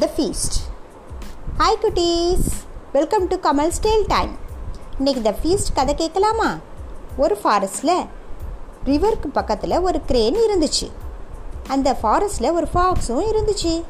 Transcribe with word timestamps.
த 0.00 0.08
feast 0.16 0.56
hi 1.58 1.76
குட்டீஸ் 1.82 2.46
welcome 2.92 3.26
to 3.26 3.36
Kamal 3.36 3.68
stale 3.68 4.06
time 4.06 4.32
இன்னைக்கு 4.98 5.22
the 5.22 5.32
feast 5.42 5.70
கதை 5.74 5.94
கேட்கலாமா? 5.94 6.58
ஒரு 7.16 7.38
ஃபாரஸ்டில் 7.42 8.06
ரிவருக்கு 8.84 9.28
பக்கத்தில் 9.32 9.80
ஒரு 9.80 10.00
க்ரேன் 10.08 10.38
இருந்துச்சு. 10.46 10.88
அந்த 11.68 11.96
ஃபாரஸ்டில் 12.02 12.52
ஒரு 12.52 12.68
ஃபாக்ஸும் 12.74 13.28
இருந்துச்சு. 13.32 13.84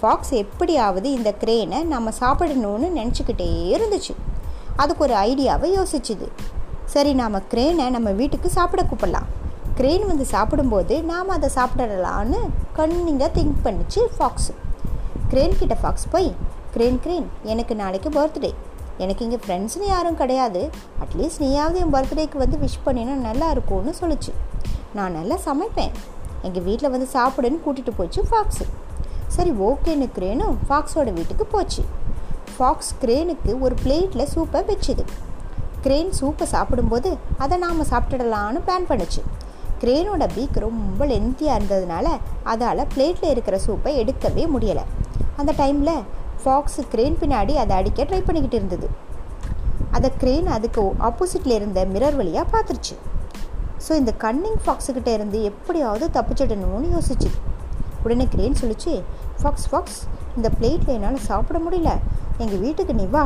ஃபாக்ஸ் 0.00 0.30
எப்படியாவது 0.30 1.10
இந்த 1.12 1.34
க்ரேனை 1.44 1.82
நம்ம 1.84 2.10
சாப்பிடணும்னு 2.20 2.90
நினச்சிக்கிட்டே 2.98 3.48
இருந்துச்சு. 3.76 4.16
அதுக்கு 4.76 5.02
ஒரு 5.02 5.14
ஐடியாவை 5.14 5.70
யோசிச்சுது. 5.78 6.28
சரி 6.84 7.14
நாம் 7.14 7.42
க்ரேனை 7.54 7.88
நம்ம 7.90 8.10
வீட்டுக்கு 8.10 8.50
சாப்பிட 8.50 8.82
கூப்பிடலாம். 8.82 9.30
க்ரேன் 9.76 10.06
வந்து 10.06 10.24
சாப்பிடும்போது 10.24 11.02
நாம் 11.02 11.28
அதை 11.28 11.50
சாப்பிடலான்னு 11.54 12.42
கண்ணிங்க 12.76 13.26
திங்க் 13.38 13.64
பண்ணிச்சு 13.64 14.02
ஃபாக்ஸு 14.18 14.54
கிரேன் 15.34 15.56
கிட்ட 15.60 15.76
ஃபாக்ஸ் 15.78 16.04
போய் 16.10 16.28
க்ரேன் 16.74 16.98
கிரேன் 17.04 17.24
எனக்கு 17.52 17.74
நாளைக்கு 17.80 18.08
பர்த்டே 18.16 18.50
எனக்கு 19.04 19.22
இங்கே 19.26 19.38
ஃப்ரெண்ட்ஸ்னு 19.44 19.86
யாரும் 19.92 20.18
கிடையாது. 20.20 20.60
அட்லீஸ்ட் 21.04 21.40
நீயாவது 21.44 21.78
என் 21.84 21.92
பர்த்டேக்கு 21.94 22.36
வந்து 22.42 22.56
விஷ் 22.64 22.76
பண்ணினா 22.84 23.14
நல்லா 23.24 23.46
இருக்கும்னு 23.54 23.92
சொல்லிச்சு. 24.00 24.32
நான் 24.96 25.16
நல்லா 25.18 25.36
சமைப்பேன். 25.46 25.92
எங்கள் 26.48 26.64
வீட்டில் 26.68 26.92
வந்து 26.94 27.08
சாப்பிடுன்னு 27.16 27.58
கூட்டிகிட்டு 27.64 27.94
போச்சு 28.00 28.22
ஃபாக்ஸு 28.30 28.66
சரி 29.36 29.52
ஓகேன்னு 29.68 30.08
க்ரேனும் 30.18 30.56
ஃபாக்ஸோட 30.68 31.12
வீட்டுக்கு 31.18 31.46
போச்சு. 31.54 31.84
ஃபாக்ஸ் 32.56 32.92
க்ரேனுக்கு 33.04 33.54
ஒரு 33.66 33.76
பிளேட்டில் 33.84 34.30
சூப்பை 34.34 34.62
வச்சுது. 34.72 35.06
க்ரேன் 35.86 36.12
சூப்பை 36.20 36.48
சாப்பிடும்போது 36.54 37.12
அதை 37.44 37.58
நாம் 37.64 37.88
சாப்பிட்டுடலான்னு 37.92 38.62
பிளான் 38.68 38.90
பண்ணுச்சு. 38.92 39.22
க்ரேனோட 39.84 40.28
பீக் 40.36 40.64
ரொம்ப 40.68 41.06
லென்த்தியாக 41.14 41.58
இருந்ததுனால 41.60 42.06
அதால் 42.52 42.90
பிளேட்டில் 42.94 43.32
இருக்கிற 43.36 43.58
சூப்பை 43.66 43.94
எடுக்கவே 44.02 44.46
முடியலை. 44.56 44.84
அந்த 45.40 45.52
டைமில் 45.62 45.96
ஃபாக்ஸு 46.42 46.82
க்ரேன் 46.92 47.18
பின்னாடி 47.22 47.54
அதை 47.62 47.72
அடிக்க 47.80 48.04
ட்ரை 48.10 48.20
பண்ணிக்கிட்டு 48.26 48.58
இருந்தது. 48.60 48.88
அதை 49.96 50.08
க்ரேன் 50.22 50.48
அதுக்கு 50.56 50.82
ஆப்போசிட்டில் 51.08 51.56
இருந்த 51.58 51.80
மிரர் 51.94 52.18
வழியாக 52.20 52.46
பார்த்துருச்சு. 52.54 52.94
ஸோ 53.86 53.92
இந்த 54.00 54.12
கன்னிங் 54.24 54.60
ஃபாக்ஸுக்கிட்ட 54.64 55.10
இருந்து 55.18 55.38
எப்படியாவது 55.50 56.06
தப்பிச்சிடணும்னு 56.16 56.88
யோசிச்சு. 56.96 57.30
உடனே 58.04 58.26
க்ரேன் 58.34 58.60
சொல்லிச்சு 58.60 58.92
ஃபாக்ஸ் 59.40 59.68
ஃபாக்ஸ் 59.70 60.00
இந்த 60.36 60.48
பிளேட்டில் 60.58 60.94
என்னால் 60.96 61.26
சாப்பிட 61.30 61.58
முடியல. 61.66 61.90
எங்கள் 62.42 62.62
வீட்டுக்கு 62.64 62.94
நீ 63.00 63.06
வா. 63.16 63.24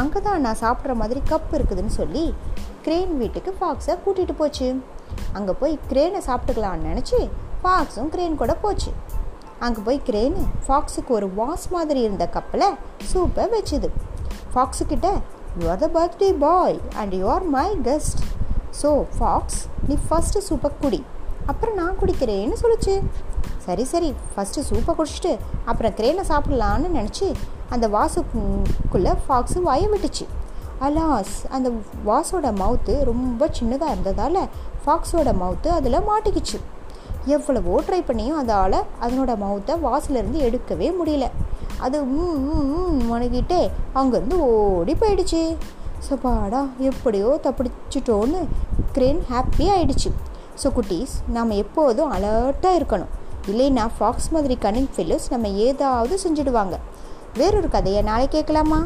அங்கே 0.00 0.20
தான் 0.26 0.44
நான் 0.46 0.60
சாப்பிட்ற 0.64 0.92
மாதிரி 1.02 1.20
கப் 1.30 1.54
இருக்குதுன்னு 1.56 1.94
சொல்லி 2.00 2.24
க்ரேன் 2.84 3.14
வீட்டுக்கு 3.22 3.50
ஃபாக்ஸை 3.60 3.94
கூட்டிகிட்டு 4.04 4.36
போச்சு. 4.42 4.68
அங்கே 5.38 5.52
போய் 5.60 5.74
க்ரேனை 5.90 6.20
சாப்பிட்டுக்கலான்னு 6.28 6.90
நினச்சி 6.90 7.18
ஃபாக்ஸும் 7.62 8.12
கிரேன் 8.14 8.40
கூட 8.42 8.54
போச்சு. 8.62 8.90
அங்கே 9.66 9.80
போய் 9.86 9.98
கிரேனு 10.08 10.42
ஃபாக்ஸுக்கு 10.66 11.12
ஒரு 11.18 11.28
வாஸ் 11.40 11.64
மாதிரி 11.74 12.00
இருந்த 12.06 12.24
கப்பில் 12.36 12.66
சூப்பை 13.10 13.44
வச்சுது. 13.54 13.88
ஃபாக்ஸுக்கிட்ட 14.52 15.08
you 15.60 15.66
are 15.74 15.82
the 15.84 15.88
birthday 15.96 16.30
boy 16.46 16.78
and 17.00 17.14
you 17.18 17.26
are 17.34 17.46
my 17.56 17.68
guest 17.88 18.22
so 18.80 18.90
fox 19.16 19.60
நீ 19.88 19.96
ஃபஸ்ட்டு 20.08 20.42
சூப்பை 20.48 20.70
குடி. 20.82 21.00
அப்புறம் 21.50 21.78
நான் 21.80 21.98
குடிக்கிறேன்னு 22.02 22.58
சொல்லிச்சு. 22.62 22.96
சரி 23.66 23.84
சரி 23.92 24.10
ஃபஸ்ட்டு 24.32 24.66
சூப்பை 24.70 24.92
குடிச்சிட்டு 24.98 25.32
அப்புறம் 25.70 25.96
கிரேனை 25.98 26.24
சாப்பிட்லான்னு 26.32 26.90
நினச்சி 26.98 27.28
அந்த 27.74 27.86
வாசுக்குள்ளே 27.96 29.14
ஃபாக்ஸு 29.26 29.58
வாய 29.68 29.82
விட்டுச்சு. 29.94 30.24
அலாஸ் 30.86 31.34
அந்த 31.56 31.68
வாஸோட 32.10 32.48
மவுத்து 32.60 32.94
ரொம்ப 33.10 33.48
சின்னதாக 33.58 33.94
இருந்ததால் 33.94 34.42
ஃபாக்ஸோட 34.84 35.30
மவுத்து 35.42 35.68
அதில் 35.78 36.06
மாட்டிக்கிச்சு. 36.10 36.58
எவ்வளவோ 37.26 37.80
ட்ரை 37.86 38.00
பண்ணியும் 38.08 38.40
அதால் 38.42 38.78
அதனோட 39.04 39.32
மவுத்தை 39.42 39.74
வாசிலேருந்து 39.86 40.40
எடுக்கவே 40.48 40.88
முடியல. 41.00 41.26
அது 41.78 41.98
முனகிட்டே 43.10 43.60
அங்கேருந்து 44.00 44.38
ஓடி 44.48 44.94
போயிடுச்சு. 45.00 45.56
சப்பாடா 46.08 46.60
எப்படியோ 46.78 47.40
தப்பிச்சிட்டோன்னு 47.44 48.40
கிரேன் 48.92 49.22
ஹாப்பி 49.30 49.66
ஆயிடுச்சு. 49.74 50.10
ஸோ 50.62 50.70
குட்டீஸ் 50.76 51.14
நாம் 51.36 51.50
எப்போதும் 51.50 52.12
அலர்ட்டாக 52.12 52.78
இருக்கணும். 52.80 53.12
இல்லைன்னா 53.50 53.84
ஃபாக்ஸ் 53.98 54.28
மாதிரி 54.30 54.56
கன்னிங் 54.64 54.90
ஃபில்லர்ஸ் 54.96 55.30
நம்ம 55.30 55.48
ஏதாவது 55.68 56.18
செஞ்சுடுவாங்க. 56.24 56.76
வேறொரு 57.38 57.68
கதையை 57.68 58.02
நாளை 58.02 58.28
கேட்கலாமா? 58.28 58.80